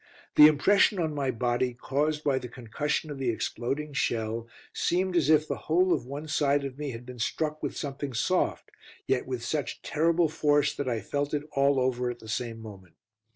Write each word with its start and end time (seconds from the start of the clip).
The 0.33 0.47
impression 0.47 0.97
on 0.97 1.13
my 1.13 1.29
body, 1.29 1.75
caused 1.75 2.23
by 2.23 2.39
the 2.39 2.47
concussion 2.47 3.11
of 3.11 3.19
the 3.19 3.29
exploding 3.29 3.93
shell, 3.93 4.47
seemed 4.73 5.15
as 5.15 5.29
if 5.29 5.47
the 5.47 5.57
whole 5.69 5.93
of 5.93 6.07
one 6.07 6.27
side 6.27 6.65
of 6.65 6.79
me 6.79 6.89
had 6.89 7.05
been 7.05 7.19
struck 7.19 7.61
with 7.61 7.77
something 7.77 8.11
soft, 8.15 8.71
yet 9.05 9.27
with 9.27 9.45
such 9.45 9.83
terrible 9.83 10.27
force 10.27 10.73
that 10.73 10.89
I 10.89 11.01
felt 11.01 11.35
it 11.35 11.43
all 11.51 11.79
over 11.79 12.09
at 12.09 12.17
the 12.17 12.27
same 12.27 12.59
moment. 12.59 12.95